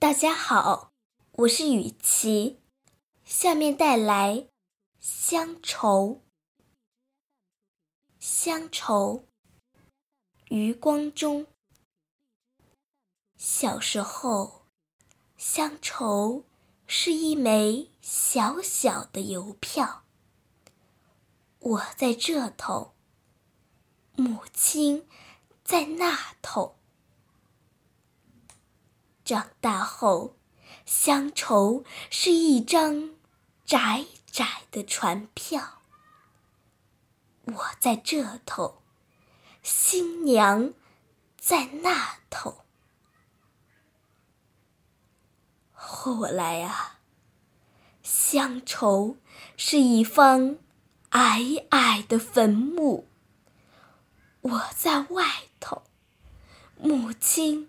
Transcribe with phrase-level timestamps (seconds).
[0.00, 0.92] 大家好，
[1.32, 2.60] 我是雨琪，
[3.24, 4.34] 下面带来
[5.00, 6.22] 《乡愁》。
[8.20, 9.24] 乡愁，
[10.50, 11.48] 余光中。
[13.36, 14.68] 小时候，
[15.36, 16.44] 乡愁
[16.86, 20.04] 是一枚小小的邮票，
[21.58, 22.94] 我在这头，
[24.14, 25.08] 母亲
[25.64, 26.76] 在那头。
[29.28, 30.38] 长大后，
[30.86, 33.10] 乡愁是一张
[33.66, 35.82] 窄窄的船票。
[37.44, 38.80] 我在这头，
[39.62, 40.72] 新娘
[41.38, 42.64] 在那头。
[45.74, 47.00] 后来啊，
[48.02, 49.18] 乡愁
[49.58, 50.56] 是一方
[51.10, 53.06] 矮矮的坟墓。
[54.40, 55.82] 我在外头，
[56.78, 57.68] 母亲。